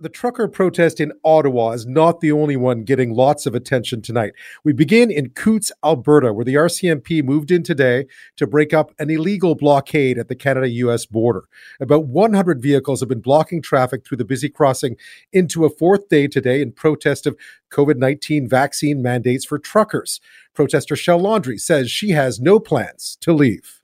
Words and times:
the 0.00 0.08
trucker 0.08 0.48
protest 0.48 1.00
in 1.00 1.12
Ottawa 1.24 1.70
is 1.70 1.86
not 1.86 2.20
the 2.20 2.32
only 2.32 2.56
one 2.56 2.84
getting 2.84 3.14
lots 3.14 3.46
of 3.46 3.54
attention 3.54 4.02
tonight. 4.02 4.32
We 4.64 4.72
begin 4.72 5.10
in 5.10 5.30
Coutts, 5.30 5.72
Alberta, 5.84 6.32
where 6.32 6.44
the 6.44 6.54
RCMP 6.54 7.22
moved 7.24 7.50
in 7.50 7.62
today 7.62 8.06
to 8.36 8.46
break 8.46 8.72
up 8.72 8.92
an 8.98 9.10
illegal 9.10 9.54
blockade 9.54 10.18
at 10.18 10.28
the 10.28 10.34
Canada 10.34 10.68
US 10.68 11.06
border. 11.06 11.44
About 11.80 12.06
100 12.06 12.60
vehicles 12.60 13.00
have 13.00 13.08
been 13.08 13.20
blocking 13.20 13.62
traffic 13.62 14.04
through 14.04 14.18
the 14.18 14.24
busy 14.24 14.48
crossing 14.48 14.96
into 15.32 15.64
a 15.64 15.70
fourth 15.70 16.08
day 16.08 16.28
today 16.28 16.60
in 16.60 16.72
protest 16.72 17.26
of 17.26 17.36
COVID 17.70 17.96
19 17.96 18.48
vaccine 18.48 19.02
mandates 19.02 19.44
for 19.44 19.58
truckers. 19.58 20.20
Protester 20.54 20.96
Shell 20.96 21.18
Laundry 21.18 21.58
says 21.58 21.90
she 21.90 22.10
has 22.10 22.40
no 22.40 22.58
plans 22.58 23.16
to 23.20 23.32
leave. 23.32 23.75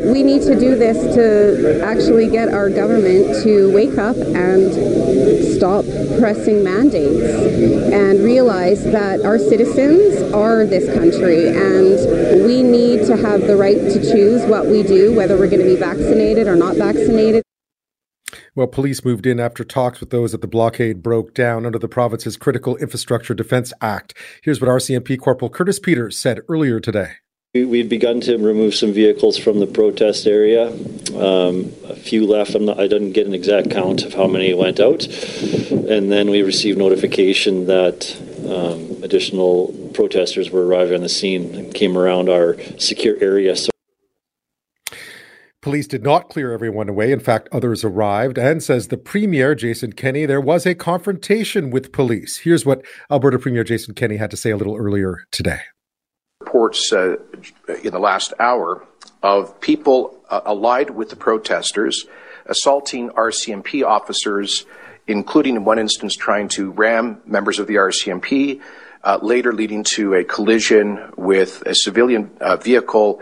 We 0.00 0.22
need 0.22 0.42
to 0.42 0.58
do 0.58 0.76
this 0.76 0.96
to 1.16 1.82
actually 1.84 2.30
get 2.30 2.48
our 2.48 2.70
government 2.70 3.42
to 3.42 3.72
wake 3.74 3.98
up 3.98 4.16
and 4.16 4.72
stop 5.56 5.84
pressing 6.20 6.62
mandates 6.62 7.24
and 7.92 8.20
realize 8.20 8.84
that 8.84 9.22
our 9.22 9.38
citizens 9.38 10.32
are 10.32 10.64
this 10.64 10.86
country 10.94 11.48
and 11.48 12.44
we 12.44 12.62
need 12.62 13.06
to 13.06 13.16
have 13.16 13.42
the 13.42 13.56
right 13.56 13.76
to 13.76 14.00
choose 14.00 14.44
what 14.46 14.66
we 14.66 14.84
do, 14.84 15.12
whether 15.16 15.36
we're 15.36 15.50
going 15.50 15.62
to 15.62 15.68
be 15.68 15.76
vaccinated 15.76 16.46
or 16.46 16.54
not 16.54 16.76
vaccinated. 16.76 17.42
Well, 18.54 18.68
police 18.68 19.04
moved 19.04 19.26
in 19.26 19.40
after 19.40 19.64
talks 19.64 19.98
with 19.98 20.10
those 20.10 20.32
at 20.32 20.42
the 20.42 20.48
blockade 20.48 21.02
broke 21.02 21.34
down 21.34 21.66
under 21.66 21.78
the 21.78 21.88
province's 21.88 22.36
Critical 22.36 22.76
Infrastructure 22.76 23.34
Defence 23.34 23.72
Act. 23.80 24.14
Here's 24.42 24.60
what 24.60 24.70
RCMP 24.70 25.18
Corporal 25.18 25.50
Curtis 25.50 25.78
Peters 25.80 26.16
said 26.16 26.40
earlier 26.48 26.78
today. 26.78 27.14
We'd 27.54 27.88
begun 27.88 28.20
to 28.22 28.36
remove 28.36 28.74
some 28.74 28.92
vehicles 28.92 29.38
from 29.38 29.58
the 29.58 29.66
protest 29.66 30.26
area. 30.26 30.68
Um, 30.68 31.72
a 31.84 31.96
few 31.96 32.26
left. 32.26 32.54
Not, 32.54 32.78
i 32.78 32.86
didn't 32.86 33.12
get 33.12 33.26
an 33.26 33.32
exact 33.32 33.70
count 33.70 34.04
of 34.04 34.12
how 34.12 34.26
many 34.26 34.52
went 34.52 34.78
out. 34.78 35.06
And 35.06 36.12
then 36.12 36.28
we 36.28 36.42
received 36.42 36.76
notification 36.76 37.66
that 37.66 38.14
um, 38.46 39.02
additional 39.02 39.68
protesters 39.94 40.50
were 40.50 40.66
arriving 40.66 40.96
on 40.96 41.00
the 41.00 41.08
scene 41.08 41.54
and 41.54 41.72
came 41.72 41.96
around 41.96 42.28
our 42.28 42.58
secure 42.76 43.16
area. 43.18 43.56
So 43.56 43.70
Police 45.62 45.86
did 45.86 46.02
not 46.02 46.28
clear 46.28 46.52
everyone 46.52 46.90
away. 46.90 47.12
In 47.12 47.20
fact, 47.20 47.48
others 47.50 47.82
arrived. 47.82 48.36
And 48.36 48.62
says 48.62 48.88
the 48.88 48.98
Premier, 48.98 49.54
Jason 49.54 49.94
Kenney, 49.94 50.26
there 50.26 50.40
was 50.40 50.66
a 50.66 50.74
confrontation 50.74 51.70
with 51.70 51.92
police. 51.92 52.38
Here's 52.38 52.66
what 52.66 52.84
Alberta 53.10 53.38
Premier 53.38 53.64
Jason 53.64 53.94
Kenney 53.94 54.18
had 54.18 54.30
to 54.32 54.36
say 54.36 54.50
a 54.50 54.56
little 54.58 54.76
earlier 54.76 55.24
today 55.30 55.60
reports 56.48 56.94
uh, 56.94 57.16
in 57.84 57.92
the 57.92 57.98
last 57.98 58.32
hour 58.40 58.82
of 59.22 59.60
people 59.60 60.18
uh, 60.30 60.40
allied 60.46 60.88
with 60.88 61.10
the 61.10 61.16
protesters 61.16 62.06
assaulting 62.46 63.10
RCMP 63.10 63.84
officers, 63.84 64.64
including 65.06 65.56
in 65.56 65.64
one 65.66 65.78
instance 65.78 66.16
trying 66.16 66.48
to 66.48 66.70
ram 66.70 67.20
members 67.26 67.58
of 67.58 67.66
the 67.66 67.74
RCMP, 67.74 68.62
uh, 69.04 69.18
later 69.20 69.52
leading 69.52 69.84
to 69.84 70.14
a 70.14 70.24
collision 70.24 71.12
with 71.18 71.62
a 71.66 71.74
civilian 71.74 72.30
uh, 72.40 72.56
vehicle 72.56 73.20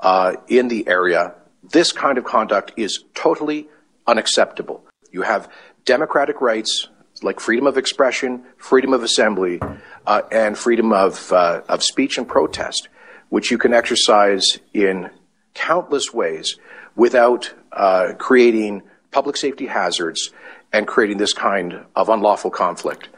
uh, 0.00 0.34
in 0.48 0.68
the 0.68 0.86
area. 0.86 1.34
This 1.72 1.92
kind 1.92 2.18
of 2.18 2.24
conduct 2.24 2.72
is 2.76 3.04
totally 3.14 3.68
unacceptable. 4.06 4.84
You 5.10 5.22
have 5.22 5.48
democratic 5.86 6.42
rights 6.42 6.88
like 7.22 7.40
freedom 7.40 7.66
of 7.66 7.78
expression, 7.78 8.44
freedom 8.56 8.92
of 8.92 9.02
assembly, 9.02 9.60
uh, 10.06 10.22
and 10.30 10.56
freedom 10.56 10.92
of, 10.92 11.32
uh, 11.32 11.62
of 11.68 11.82
speech 11.82 12.18
and 12.18 12.28
protest, 12.28 12.88
which 13.28 13.50
you 13.50 13.58
can 13.58 13.72
exercise 13.72 14.58
in 14.72 15.10
countless 15.54 16.12
ways 16.12 16.56
without 16.94 17.52
uh, 17.72 18.12
creating 18.18 18.82
public 19.10 19.36
safety 19.36 19.66
hazards 19.66 20.32
and 20.72 20.86
creating 20.86 21.18
this 21.18 21.32
kind 21.32 21.84
of 21.94 22.08
unlawful 22.08 22.50
conflict. 22.50 23.08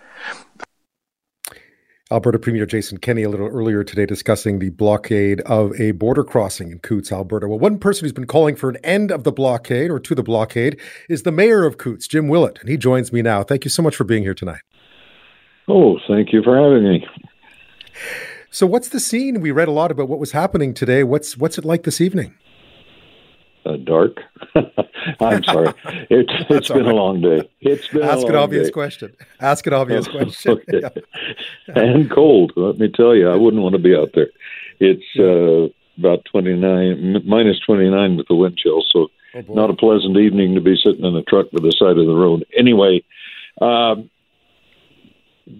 Alberta 2.10 2.38
Premier 2.38 2.64
Jason 2.64 2.96
Kenney 2.96 3.22
a 3.22 3.28
little 3.28 3.48
earlier 3.48 3.84
today 3.84 4.06
discussing 4.06 4.60
the 4.60 4.70
blockade 4.70 5.42
of 5.42 5.78
a 5.78 5.90
border 5.90 6.24
crossing 6.24 6.72
in 6.72 6.78
Coutts, 6.78 7.12
Alberta. 7.12 7.46
Well, 7.46 7.58
one 7.58 7.78
person 7.78 8.06
who's 8.06 8.14
been 8.14 8.26
calling 8.26 8.56
for 8.56 8.70
an 8.70 8.78
end 8.82 9.12
of 9.12 9.24
the 9.24 9.32
blockade 9.32 9.90
or 9.90 10.00
to 10.00 10.14
the 10.14 10.22
blockade 10.22 10.80
is 11.10 11.24
the 11.24 11.30
mayor 11.30 11.66
of 11.66 11.76
Coutts, 11.76 12.08
Jim 12.08 12.28
Willett, 12.28 12.60
and 12.60 12.70
he 12.70 12.78
joins 12.78 13.12
me 13.12 13.20
now. 13.20 13.42
Thank 13.42 13.66
you 13.66 13.70
so 13.70 13.82
much 13.82 13.94
for 13.94 14.04
being 14.04 14.22
here 14.22 14.32
tonight. 14.32 14.62
Oh, 15.68 15.98
thank 16.08 16.32
you 16.32 16.42
for 16.42 16.56
having 16.56 16.88
me. 16.88 17.06
So, 18.50 18.66
what's 18.66 18.88
the 18.88 19.00
scene? 19.00 19.42
We 19.42 19.50
read 19.50 19.68
a 19.68 19.72
lot 19.72 19.90
about 19.90 20.08
what 20.08 20.18
was 20.18 20.32
happening 20.32 20.72
today. 20.72 21.04
What's 21.04 21.36
what's 21.36 21.58
it 21.58 21.64
like 21.66 21.82
this 21.82 22.00
evening? 22.00 22.34
Uh, 23.68 23.76
dark. 23.76 24.20
I'm 25.20 25.44
sorry. 25.44 25.74
It's 26.08 26.32
it's 26.50 26.68
been 26.68 26.84
right. 26.84 26.92
a 26.92 26.96
long 26.96 27.20
day. 27.20 27.46
It's 27.60 27.88
been 27.88 28.02
ask 28.02 28.26
an 28.26 28.34
obvious 28.34 28.68
day. 28.68 28.72
question. 28.72 29.16
Ask 29.40 29.66
an 29.66 29.74
obvious 29.74 30.08
question. 30.16 30.58
yeah. 30.72 30.88
And 31.74 32.10
cold. 32.10 32.52
Let 32.56 32.78
me 32.78 32.88
tell 32.88 33.14
you, 33.14 33.28
I 33.28 33.36
wouldn't 33.36 33.62
want 33.62 33.74
to 33.74 33.78
be 33.78 33.94
out 33.94 34.12
there. 34.14 34.30
It's 34.80 35.04
uh, 35.18 35.68
about 35.98 36.24
29 36.32 37.24
minus 37.26 37.60
29 37.60 38.16
with 38.16 38.28
the 38.28 38.36
wind 38.36 38.56
chill, 38.56 38.82
so 38.90 39.08
oh 39.34 39.44
not 39.50 39.68
a 39.68 39.74
pleasant 39.74 40.16
evening 40.16 40.54
to 40.54 40.62
be 40.62 40.76
sitting 40.82 41.04
in 41.04 41.14
a 41.14 41.22
truck 41.24 41.50
by 41.50 41.60
the 41.60 41.72
side 41.72 41.98
of 41.98 42.06
the 42.06 42.14
road. 42.14 42.46
Anyway, 42.56 43.04
um, 43.60 44.08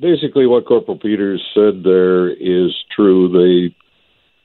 basically 0.01 0.47
what 0.47 0.65
Corporal 0.65 0.99
Peters 0.99 1.47
said 1.53 1.83
there 1.83 2.31
is 2.31 2.75
true. 2.91 3.29
They 3.29 3.77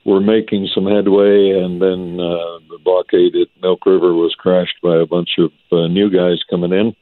were 0.04 0.20
making 0.20 0.68
some 0.74 0.86
headway, 0.86 1.50
and 1.50 1.80
then 1.80 2.20
uh, 2.20 2.60
the 2.68 2.78
blockade 2.84 3.34
at 3.36 3.48
Milk 3.62 3.86
River 3.86 4.14
was 4.14 4.34
crashed 4.38 4.76
by 4.82 4.96
a 4.96 5.06
bunch 5.06 5.30
of 5.38 5.50
uh, 5.72 5.86
new 5.86 6.10
guys 6.10 6.42
coming 6.50 6.72
in, 6.72 6.94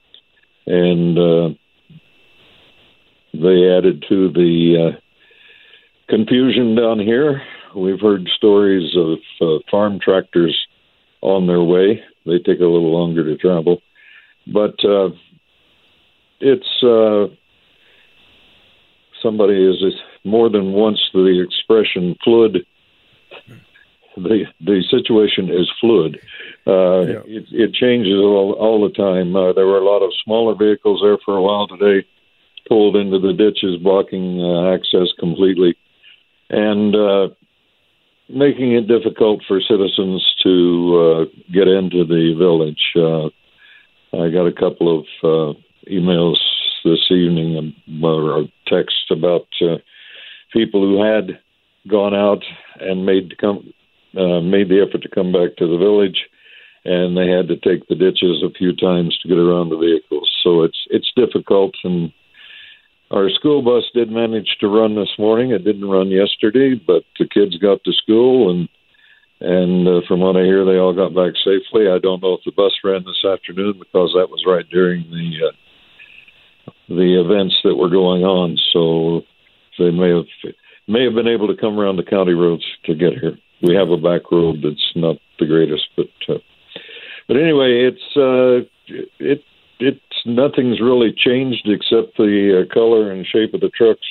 and 0.66 1.18
uh, 1.18 1.48
they 3.34 3.76
added 3.76 4.04
to 4.08 4.30
the 4.32 4.92
uh, 4.92 5.00
confusion 6.08 6.76
down 6.76 7.00
here. 7.00 7.42
We've 7.74 8.00
heard 8.00 8.28
stories 8.36 8.96
of 8.96 9.18
uh, 9.40 9.58
farm 9.70 9.98
tractors 9.98 10.56
on 11.22 11.46
their 11.46 11.62
way. 11.62 12.02
They 12.24 12.38
take 12.38 12.60
a 12.60 12.66
little 12.66 12.92
longer 12.92 13.24
to 13.24 13.36
travel, 13.36 13.82
but 14.46 14.76
uh, 14.84 15.08
it's 16.38 16.68
somebody 19.20 19.54
is 19.54 19.82
more 20.24 20.48
than 20.48 20.72
once 20.72 21.00
the 21.12 21.44
expression 21.44 22.16
fluid 22.22 22.58
the 24.16 24.44
the 24.60 24.82
situation 24.90 25.50
is 25.50 25.70
fluid. 25.80 26.20
Uh, 26.66 27.00
yeah. 27.00 27.22
it, 27.26 27.44
it, 27.50 27.74
changes 27.74 28.14
all, 28.14 28.52
all 28.52 28.86
the 28.86 28.94
time. 28.94 29.34
Uh, 29.34 29.52
there 29.52 29.66
were 29.66 29.78
a 29.78 29.84
lot 29.84 30.02
of 30.02 30.12
smaller 30.24 30.54
vehicles 30.54 31.00
there 31.02 31.18
for 31.24 31.36
a 31.36 31.42
while 31.42 31.66
today, 31.66 32.06
pulled 32.68 32.94
into 32.94 33.18
the 33.18 33.32
ditches, 33.32 33.82
blocking 33.82 34.40
uh, 34.40 34.72
access 34.72 35.08
completely, 35.18 35.74
and 36.50 36.94
uh, 36.94 37.28
making 38.28 38.72
it 38.72 38.86
difficult 38.86 39.42
for 39.48 39.60
citizens 39.60 40.24
to 40.42 41.26
uh, 41.26 41.52
get 41.52 41.66
into 41.66 42.04
the 42.04 42.34
village. 42.38 42.92
Uh, 42.94 43.26
I 44.16 44.30
got 44.30 44.46
a 44.46 44.52
couple 44.52 45.00
of 45.24 45.56
emails 45.90 46.36
this 46.84 47.10
evening 47.10 47.74
or 48.04 48.44
text 48.68 49.10
about 49.10 49.48
people 50.52 50.82
who 50.82 51.02
had 51.02 51.40
gone 51.88 52.14
out 52.14 52.44
and 52.78 53.04
made 53.04 53.36
come 53.38 53.72
uh, 54.16 54.40
made 54.40 54.68
the 54.68 54.84
effort 54.86 55.02
to 55.02 55.08
come 55.08 55.32
back 55.32 55.56
to 55.56 55.66
the 55.66 55.78
village, 55.78 56.28
and 56.84 57.16
they 57.16 57.28
had 57.28 57.48
to 57.48 57.56
take 57.56 57.86
the 57.88 57.94
ditches 57.94 58.42
a 58.44 58.52
few 58.52 58.74
times 58.76 59.16
to 59.18 59.28
get 59.28 59.38
around 59.38 59.70
the 59.70 59.78
vehicles. 59.78 60.30
So 60.42 60.62
it's 60.62 60.78
it's 60.90 61.12
difficult, 61.16 61.74
and 61.84 62.12
our 63.10 63.30
school 63.30 63.62
bus 63.62 63.84
did 63.94 64.10
manage 64.10 64.56
to 64.60 64.68
run 64.68 64.96
this 64.96 65.12
morning. 65.18 65.50
It 65.50 65.64
didn't 65.64 65.88
run 65.88 66.08
yesterday, 66.08 66.74
but 66.74 67.04
the 67.18 67.28
kids 67.28 67.56
got 67.58 67.82
to 67.84 67.92
school, 67.92 68.50
and 68.50 68.68
and 69.40 69.88
uh, 69.88 70.00
from 70.06 70.20
what 70.20 70.36
I 70.36 70.44
hear, 70.44 70.64
they 70.64 70.78
all 70.78 70.94
got 70.94 71.14
back 71.14 71.34
safely. 71.36 71.88
I 71.88 71.98
don't 71.98 72.22
know 72.22 72.34
if 72.34 72.44
the 72.44 72.52
bus 72.52 72.72
ran 72.84 73.04
this 73.04 73.24
afternoon 73.24 73.74
because 73.78 74.12
that 74.14 74.30
was 74.30 74.44
right 74.46 74.68
during 74.70 75.08
the 75.10 75.48
uh, 75.48 76.72
the 76.88 77.20
events 77.20 77.56
that 77.64 77.76
were 77.76 77.88
going 77.88 78.24
on. 78.24 78.58
So 78.72 79.22
they 79.78 79.90
may 79.90 80.10
have 80.10 80.52
may 80.86 81.04
have 81.04 81.14
been 81.14 81.28
able 81.28 81.48
to 81.48 81.60
come 81.60 81.78
around 81.78 81.96
the 81.96 82.02
county 82.02 82.34
roads 82.34 82.64
to 82.84 82.94
get 82.94 83.14
here 83.14 83.38
we 83.62 83.74
have 83.74 83.90
a 83.90 83.96
back 83.96 84.30
road 84.30 84.62
that's 84.62 84.92
not 84.94 85.16
the 85.38 85.46
greatest, 85.46 85.84
but 85.96 86.08
uh, 86.28 86.38
but 87.28 87.36
anyway, 87.36 87.88
it's 87.90 88.16
uh, 88.16 88.68
it 89.18 89.44
it's 89.78 90.00
nothing's 90.26 90.80
really 90.80 91.12
changed 91.16 91.66
except 91.68 92.16
the 92.16 92.62
uh, 92.62 92.74
color 92.74 93.10
and 93.10 93.26
shape 93.26 93.54
of 93.54 93.60
the 93.60 93.70
trucks. 93.70 94.06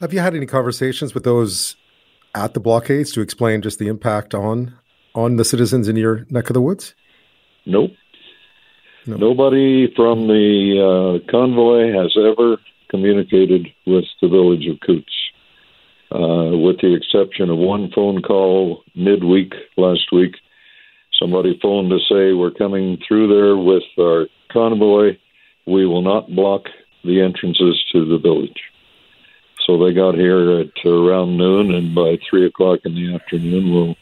Have 0.00 0.12
you 0.12 0.20
had 0.20 0.34
any 0.34 0.46
conversations 0.46 1.14
with 1.14 1.24
those 1.24 1.76
at 2.34 2.54
the 2.54 2.60
blockades 2.60 3.12
to 3.12 3.20
explain 3.20 3.62
just 3.62 3.78
the 3.78 3.88
impact 3.88 4.34
on 4.34 4.74
on 5.14 5.36
the 5.36 5.44
citizens 5.44 5.88
in 5.88 5.96
your 5.96 6.26
neck 6.30 6.48
of 6.50 6.54
the 6.54 6.60
woods? 6.60 6.94
Nope. 7.66 7.92
No. 9.06 9.16
Nobody 9.16 9.92
from 9.96 10.28
the 10.28 11.20
uh, 11.26 11.30
convoy 11.30 11.92
has 11.92 12.16
ever 12.16 12.58
communicated 12.88 13.66
with 13.86 14.04
the 14.20 14.28
village 14.28 14.66
of 14.66 14.78
Coutts 14.80 15.21
uh, 16.14 16.56
with 16.56 16.80
the 16.80 16.94
exception 16.94 17.50
of 17.50 17.58
one 17.58 17.90
phone 17.90 18.22
call 18.22 18.84
midweek 18.94 19.52
last 19.76 20.12
week. 20.12 20.36
Somebody 21.18 21.58
phoned 21.62 21.90
to 21.90 21.98
say 22.00 22.32
we're 22.32 22.50
coming 22.50 22.98
through 23.06 23.28
there 23.28 23.56
with 23.56 23.84
our 23.98 24.26
convoy 24.50 25.16
we 25.66 25.86
will 25.86 26.02
not 26.02 26.34
block 26.34 26.62
the 27.04 27.20
entrances 27.20 27.82
to 27.92 28.04
the 28.04 28.18
village. 28.18 28.60
So 29.66 29.78
they 29.78 29.92
got 29.92 30.14
here 30.14 30.60
at 30.60 30.84
around 30.84 31.36
noon, 31.36 31.74
and 31.74 31.94
by 31.94 32.18
three 32.28 32.46
o'clock 32.46 32.80
in 32.84 32.94
the 32.94 33.14
afternoon, 33.14 33.74
well, 33.74 33.96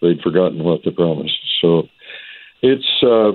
they'd 0.00 0.22
forgotten 0.22 0.64
what 0.64 0.80
they 0.84 0.90
promised. 0.90 1.38
So 1.60 1.88
it's 2.62 3.02
uh, 3.02 3.32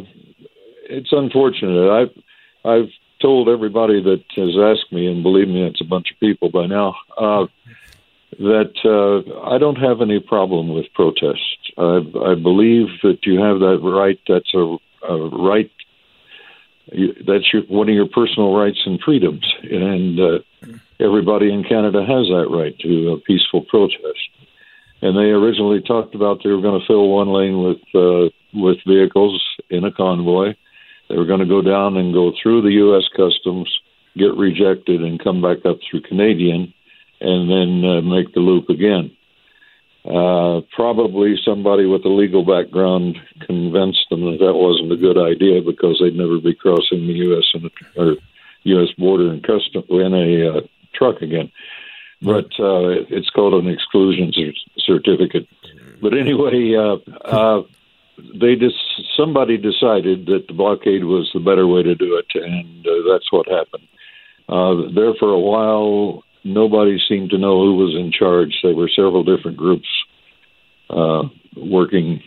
it's 0.89 1.12
unfortunate. 1.12 1.92
I've 1.92 2.24
I've 2.66 2.89
told 3.21 3.50
everybody 3.50 4.01
that 4.01 4.24
has 4.36 4.57
asked 4.57 4.92
me, 4.92 5.06
and 5.06 5.21
believe 5.21 5.48
me, 5.48 5.63
it's 5.63 5.81
a 5.81 5.86
bunch 5.86 6.12
of 6.12 6.19
people 6.19 6.50
by 6.50 6.66
now, 6.66 6.95
uh, 7.18 7.45
that 8.38 8.74
uh, 8.86 9.50
I 9.50 9.58
don't 9.58 9.78
have 9.78 10.02
any 10.02 10.20
problem 10.20 10.74
with 10.74 10.86
protest. 10.94 11.72
I, 11.78 12.00
I 12.26 12.36
believe 12.36 12.88
that 13.04 13.20
you 13.24 13.42
have 13.42 13.60
that 13.60 13.80
right. 13.81 14.20
That's 14.28 14.54
a, 14.54 14.78
a 15.08 15.30
right. 15.30 15.72
That's 17.28 17.52
your, 17.54 17.64
one 17.64 17.90
of 17.90 17.96
your 17.96 18.08
personal 18.08 18.56
rights 18.56 18.80
and 18.86 19.00
freedoms, 19.04 19.46
and 19.64 20.20
uh, 20.20 20.40
everybody 21.00 21.52
in 21.52 21.64
Canada 21.64 22.00
has 22.00 22.28
that 22.28 22.48
right 22.50 22.78
to 22.80 23.12
a 23.12 23.20
peaceful 23.22 23.62
protest. 23.62 24.30
And 25.02 25.16
they 25.16 25.31
originally 25.31 25.81
talked 25.81 26.16
about 26.16 26.42
they 26.44 26.50
were 26.50 26.62
going 26.62 26.80
to 26.80 26.88
fill 26.88 27.10
one 27.10 27.30
lane 27.30 27.64
with 27.64 27.81
uh, 27.96 28.30
with 28.54 28.78
vehicles 28.86 29.42
in 29.70 29.86
a 29.86 29.92
convoy. 29.92 30.56
They 31.10 31.16
were 31.16 31.26
going 31.26 31.40
to 31.40 31.46
go 31.46 31.62
down 31.62 31.98
and 31.98 32.14
go 32.14 32.34
through 32.42 32.62
the 32.62 32.74
U.S. 32.74 33.04
Customs, 33.16 33.70
get 34.18 34.36
rejected, 34.36 35.02
and 35.02 35.24
come 35.24 35.42
back 35.42 35.66
up 35.66 35.78
through 35.90 36.02
Canadian, 36.02 36.74
and 37.21 37.50
then 37.50 37.89
uh, 37.89 38.01
make 38.01 38.33
the 38.33 38.39
loop 38.39 38.69
again. 38.69 39.12
Uh, 40.06 40.62
probably 40.74 41.36
somebody 41.44 41.86
with 41.86 42.06
a 42.06 42.10
legal 42.10 42.45
background 42.45 43.18
convinced 43.45 44.06
them 44.10 44.21
that 44.21 44.39
that 44.39 44.54
wasn't 44.54 44.92
a 44.92 44.98
good 44.98 45.18
idea 45.18 45.62
because 45.62 46.00
they'd 46.00 46.16
never 46.16 46.39
be 46.39 46.56
crossing 46.56 47.06
the 47.06 47.13
U.S. 47.13 47.44
and 47.54 47.69
or 47.98 48.16
U.S. 48.63 48.89
border 48.98 49.30
and 49.30 49.44
custom 49.44 49.83
in 49.89 50.13
a 50.13 50.57
uh, 50.57 50.62
truck 50.94 51.21
again. 51.21 51.51
But 52.21 52.48
uh, 52.60 53.06
it's 53.10 53.30
called 53.30 53.54
an 53.54 53.69
exclusion 53.69 54.31
certificate. 54.77 55.48
But 56.01 56.18
anyway, 56.18 56.75
uh, 56.75 56.98
uh, 57.25 57.63
they 58.39 58.56
just 58.56 58.77
somebody 59.16 59.57
decided 59.57 60.25
that 60.27 60.48
the 60.48 60.54
blockade 60.54 61.04
was 61.04 61.30
the 61.33 61.39
better 61.39 61.68
way 61.68 61.83
to 61.83 61.95
do 61.95 62.18
it, 62.18 62.27
and 62.36 62.86
uh, 62.86 63.12
that's 63.12 63.31
what 63.31 63.48
happened. 63.48 63.88
Uh, 64.48 64.92
there 64.94 65.13
for 65.19 65.30
a 65.30 65.39
while, 65.39 66.24
nobody 66.44 67.00
seemed 67.08 67.30
to 67.32 67.38
know 67.38 67.62
who 67.62 67.76
was 67.76 67.96
in 67.96 68.12
charge. 68.12 68.60
There 68.64 68.76
were 68.76 68.90
several 68.94 69.24
different 69.24 69.58
groups 69.58 69.88
uh, 70.90 71.24
working, 71.56 72.22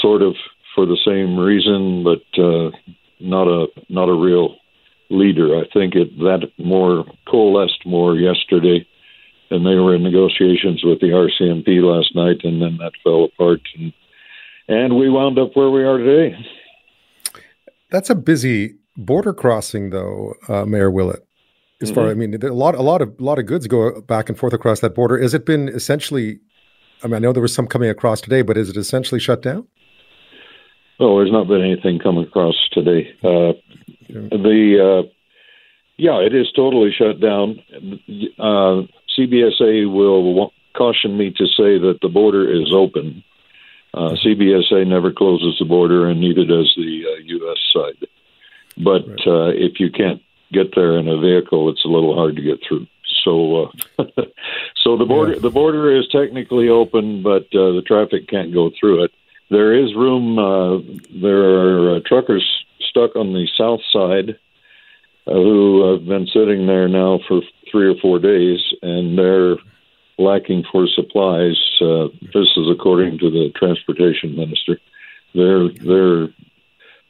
sort 0.00 0.22
of 0.22 0.34
for 0.74 0.86
the 0.86 0.98
same 1.04 1.38
reason, 1.38 2.04
but 2.04 2.42
uh, 2.42 2.70
not 3.20 3.48
a 3.48 3.66
not 3.88 4.08
a 4.08 4.14
real 4.14 4.56
leader. 5.10 5.56
I 5.56 5.64
think 5.72 5.94
it 5.94 6.16
that 6.18 6.50
more 6.58 7.04
coalesced 7.28 7.84
more 7.84 8.14
yesterday, 8.14 8.86
and 9.50 9.66
they 9.66 9.74
were 9.74 9.94
in 9.94 10.02
negotiations 10.02 10.82
with 10.84 11.00
the 11.00 11.08
RCMP 11.08 11.82
last 11.82 12.14
night, 12.14 12.40
and 12.44 12.62
then 12.62 12.78
that 12.78 12.92
fell 13.02 13.24
apart, 13.24 13.60
and 13.76 13.92
and 14.68 14.96
we 14.96 15.10
wound 15.10 15.38
up 15.38 15.56
where 15.56 15.70
we 15.70 15.84
are 15.84 15.98
today. 15.98 16.36
That's 17.90 18.08
a 18.08 18.14
busy 18.14 18.76
border 18.96 19.32
crossing, 19.32 19.90
though, 19.90 20.34
uh, 20.48 20.64
Mayor 20.64 20.90
Willett. 20.90 21.26
As 21.82 21.90
mm-hmm. 21.90 21.94
far, 21.94 22.10
I 22.10 22.14
mean, 22.14 22.34
a 22.34 22.52
lot, 22.52 22.74
a 22.74 22.82
lot 22.82 23.00
of, 23.00 23.18
a 23.18 23.22
lot 23.22 23.38
of 23.38 23.46
goods 23.46 23.66
go 23.66 24.00
back 24.02 24.28
and 24.28 24.38
forth 24.38 24.52
across 24.52 24.80
that 24.80 24.94
border. 24.94 25.18
Has 25.18 25.34
it 25.34 25.46
been 25.46 25.68
essentially? 25.68 26.40
I 27.02 27.06
mean, 27.06 27.16
I 27.16 27.18
know 27.18 27.32
there 27.32 27.42
was 27.42 27.54
some 27.54 27.66
coming 27.66 27.88
across 27.88 28.20
today, 28.20 28.42
but 28.42 28.58
is 28.58 28.68
it 28.68 28.76
essentially 28.76 29.20
shut 29.20 29.40
down? 29.40 29.66
Oh, 30.98 31.18
there's 31.18 31.32
not 31.32 31.48
been 31.48 31.62
anything 31.62 31.98
coming 31.98 32.24
across 32.24 32.54
today. 32.72 33.10
Uh, 33.24 33.54
the 34.08 35.04
uh, 35.06 35.08
yeah, 35.96 36.18
it 36.18 36.34
is 36.34 36.52
totally 36.54 36.90
shut 36.92 37.20
down. 37.20 37.58
Uh, 38.38 38.86
CBSA 39.18 39.90
will 39.90 40.52
caution 40.76 41.16
me 41.16 41.30
to 41.30 41.46
say 41.46 41.78
that 41.78 41.98
the 42.02 42.08
border 42.08 42.50
is 42.50 42.72
open. 42.74 43.24
Uh, 43.92 44.14
CBSA 44.24 44.86
never 44.86 45.12
closes 45.12 45.56
the 45.58 45.64
border, 45.64 46.08
and 46.08 46.20
neither 46.20 46.44
does 46.44 46.72
the 46.76 47.04
uh, 47.06 47.20
U.S. 47.24 47.58
side. 47.72 48.08
But 48.76 49.26
uh, 49.26 49.48
if 49.48 49.80
you 49.80 49.90
can't 49.90 50.22
get 50.52 50.74
there 50.74 50.98
in 50.98 51.08
a 51.08 51.18
vehicle, 51.18 51.68
it's 51.70 51.84
a 51.84 51.88
little 51.88 52.14
hard 52.14 52.36
to 52.36 52.42
get 52.42 52.60
through. 52.66 52.86
So, 53.24 53.64
uh, 53.64 54.04
so 54.82 54.96
the 54.96 55.04
border 55.04 55.34
yeah. 55.34 55.40
the 55.40 55.50
border 55.50 55.96
is 55.96 56.08
technically 56.08 56.68
open, 56.68 57.22
but 57.22 57.44
uh, 57.54 57.72
the 57.72 57.82
traffic 57.86 58.28
can't 58.28 58.52
go 58.52 58.70
through 58.78 59.04
it. 59.04 59.10
There 59.50 59.74
is 59.74 59.94
room. 59.94 60.38
Uh, 60.38 60.78
there 61.20 61.42
are 61.42 61.96
uh, 61.96 62.00
truckers 62.06 62.44
stuck 62.88 63.16
on 63.16 63.32
the 63.32 63.48
south 63.56 63.80
side 63.92 64.38
uh, 65.26 65.32
who 65.32 65.92
have 65.92 66.06
been 66.06 66.26
sitting 66.26 66.66
there 66.66 66.88
now 66.88 67.20
for 67.28 67.42
three 67.70 67.88
or 67.88 67.94
four 68.00 68.18
days, 68.18 68.60
and 68.82 69.18
they're 69.18 69.56
lacking 70.18 70.64
for 70.70 70.86
supplies. 70.86 71.58
Uh, 71.80 72.08
this 72.34 72.48
is 72.56 72.68
according 72.70 73.18
to 73.18 73.30
the 73.30 73.50
transportation 73.56 74.36
minister. 74.36 74.78
They're 75.34 75.68
they're 75.68 76.28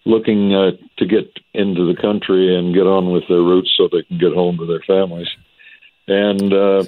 looking 0.05 0.55
uh, 0.55 0.71
to 0.99 1.07
get 1.07 1.31
into 1.53 1.87
the 1.87 2.01
country 2.01 2.57
and 2.57 2.75
get 2.75 2.87
on 2.87 3.13
with 3.13 3.25
their 3.29 3.43
routes 3.43 3.73
so 3.77 3.89
they 3.89 4.03
can 4.03 4.19
get 4.19 4.33
home 4.35 4.59
to 4.59 4.67
their 4.67 4.83
families. 4.87 5.29
And 6.09 6.53
uh, 6.53 6.85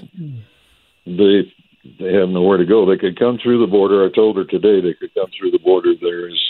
they 1.07 1.53
they 1.99 2.13
have 2.15 2.29
nowhere 2.29 2.59
to 2.59 2.65
go. 2.65 2.87
They 2.87 2.97
could 2.97 3.19
come 3.19 3.39
through 3.39 3.61
the 3.61 3.71
border. 3.71 4.05
I 4.05 4.15
told 4.15 4.37
her 4.37 4.45
today 4.45 4.81
they 4.81 4.95
could 4.95 5.15
come 5.15 5.31
through 5.37 5.51
the 5.51 5.59
border. 5.59 5.95
There 6.01 6.29
is 6.29 6.41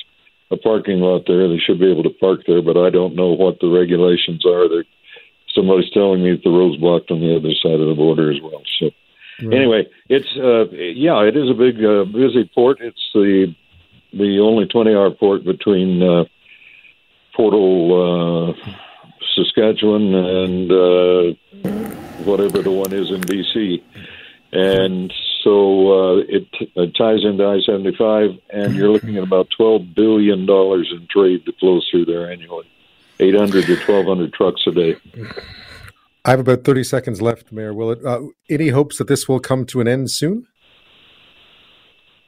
a 0.50 0.56
parking 0.56 1.00
lot 1.00 1.25
there. 1.26 1.49
They 1.49 1.59
should 1.59 1.81
be 1.81 1.91
able 1.91 2.03
to 2.03 2.11
park 2.20 2.41
there, 2.47 2.62
but 2.62 2.76
I 2.76 2.91
don't 2.91 3.17
know 3.17 3.32
what 3.32 3.59
the 3.61 3.69
regulations 3.69 4.44
are. 4.44 4.69
They're, 4.69 4.85
somebody's 5.55 5.91
telling 5.91 6.23
me 6.23 6.32
that 6.32 6.44
the 6.44 6.50
road's 6.50 6.76
blocked 6.76 7.11
on 7.11 7.20
the 7.20 7.35
other 7.35 7.55
side 7.62 7.81
of 7.81 7.88
the 7.88 7.94
border 7.94 8.31
as 8.31 8.41
well. 8.43 8.62
So 8.79 8.91
Right. 9.41 9.55
Anyway, 9.55 9.87
it's 10.09 10.29
uh, 10.37 10.70
yeah, 10.70 11.23
it 11.23 11.37
is 11.37 11.50
a 11.50 11.55
big 11.55 11.82
uh, 11.85 12.05
busy 12.05 12.49
port. 12.55 12.79
It's 12.81 13.11
the 13.14 13.55
the 14.12 14.41
only 14.41 14.67
20-hour 14.67 15.12
port 15.12 15.43
between 15.44 16.03
uh, 16.03 16.25
Portal, 17.34 18.55
uh, 18.58 18.73
Saskatchewan, 19.34 20.14
and 20.14 20.70
uh, 20.70 21.32
whatever 22.25 22.62
the 22.62 22.70
one 22.70 22.93
is 22.93 23.11
in 23.11 23.20
BC, 23.23 23.82
and 24.52 25.12
so 25.43 25.93
uh, 25.93 26.17
it, 26.29 26.46
it 26.76 26.94
ties 26.96 27.25
into 27.25 27.44
I-75, 27.44 28.40
and 28.50 28.75
you're 28.75 28.90
looking 28.90 29.17
at 29.17 29.25
about 29.25 29.49
12 29.56 29.94
billion 29.94 30.46
dollars 30.46 30.93
in 30.93 31.06
trade 31.11 31.43
that 31.46 31.58
flows 31.58 31.87
through 31.90 32.05
there 32.05 32.31
annually. 32.31 32.67
800 33.19 33.67
to 33.67 33.75
1,200 33.75 34.32
trucks 34.32 34.62
a 34.67 34.73
day. 34.73 34.96
I 36.25 36.30
have 36.30 36.40
about 36.40 36.64
30 36.64 36.85
seconds 36.85 37.21
left, 37.21 37.52
Mayor 37.52 37.75
Willett. 37.75 38.04
Uh, 38.04 38.23
any 38.49 38.68
hopes 38.68 38.99
that 38.99 39.09
this 39.09 39.28
will 39.28 39.40
come 39.40 39.66
to 39.66 39.80
an 39.80 39.88
end 39.88 40.11
soon? 40.11 40.47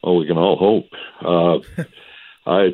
Oh, 0.03 0.19
we 0.19 0.27
can 0.27 0.37
all 0.37 0.57
hope. 0.57 0.89
Uh, 1.21 1.83
I, 2.45 2.73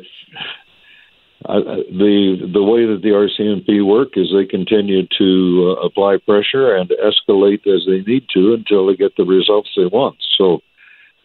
The 1.44 2.50
the 2.52 2.62
way 2.62 2.86
that 2.86 3.02
the 3.02 3.10
RCMP 3.10 3.84
work 3.84 4.16
is 4.16 4.32
they 4.32 4.44
continue 4.44 5.06
to 5.18 5.76
uh, 5.76 5.86
apply 5.86 6.18
pressure 6.18 6.74
and 6.74 6.90
escalate 6.90 7.66
as 7.66 7.84
they 7.86 8.02
need 8.02 8.26
to 8.34 8.54
until 8.54 8.86
they 8.86 8.96
get 8.96 9.16
the 9.16 9.24
results 9.24 9.70
they 9.76 9.86
want. 9.86 10.16
So, 10.38 10.60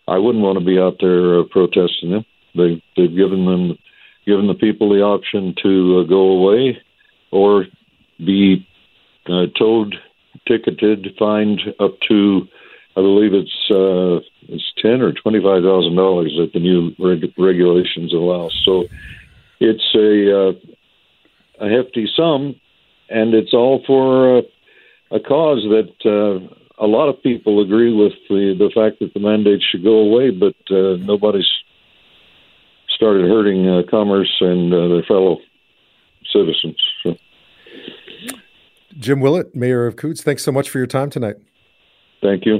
I 0.07 0.17
wouldn't 0.17 0.43
want 0.43 0.57
to 0.57 0.65
be 0.65 0.79
out 0.79 0.97
there 1.00 1.39
uh, 1.39 1.43
protesting 1.43 2.12
them. 2.12 2.25
They 2.55 2.81
they've 2.95 3.15
given 3.15 3.45
them 3.45 3.77
given 4.25 4.47
the 4.47 4.53
people 4.53 4.89
the 4.89 5.01
option 5.01 5.55
to 5.63 6.00
uh, 6.00 6.03
go 6.03 6.19
away 6.19 6.81
or 7.31 7.65
be 8.24 8.67
uh, 9.27 9.47
towed, 9.57 9.95
ticketed, 10.47 11.15
fined 11.19 11.62
up 11.79 12.00
to, 12.07 12.47
I 12.95 13.01
believe 13.01 13.33
it's 13.33 13.71
uh, 13.71 14.19
it's 14.50 14.74
ten 14.81 15.01
or 15.01 15.12
twenty 15.13 15.39
five 15.41 15.63
thousand 15.63 15.95
dollars 15.95 16.33
that 16.38 16.51
the 16.53 16.59
new 16.59 16.95
reg- 17.00 17.33
regulations 17.38 18.13
allow. 18.13 18.50
So 18.65 18.86
it's 19.59 19.95
a 19.95 20.49
uh, 20.49 21.65
a 21.65 21.69
hefty 21.69 22.07
sum, 22.15 22.55
and 23.09 23.33
it's 23.33 23.53
all 23.53 23.83
for 23.85 24.39
uh, 24.39 24.41
a 25.11 25.19
cause 25.19 25.63
that 25.69 25.93
uh, 26.05 26.83
a 26.83 26.87
lot 26.87 27.09
of 27.09 27.21
people 27.23 27.61
agree 27.61 27.93
with 27.93 28.13
the 28.29 28.55
the 28.57 28.71
fact 28.73 28.99
that 28.99 29.13
the 29.13 29.19
mandate 29.19 29.61
should 29.69 29.83
go 29.83 29.99
away, 29.99 30.29
but 30.29 30.55
uh, 30.69 30.97
nobody's 30.97 31.49
started 32.89 33.29
hurting 33.29 33.67
uh, 33.67 33.81
commerce 33.89 34.33
and 34.39 34.73
uh, 34.73 34.87
their 34.87 35.03
fellow 35.03 35.37
citizens. 36.31 36.81
So. 37.03 37.15
Jim 38.97 39.19
Willett, 39.19 39.55
Mayor 39.55 39.85
of 39.85 39.95
Coutts, 39.95 40.23
thanks 40.23 40.43
so 40.43 40.51
much 40.51 40.69
for 40.69 40.79
your 40.79 40.87
time 40.87 41.11
tonight. 41.11 41.35
Thank 42.21 42.45
you. 42.45 42.59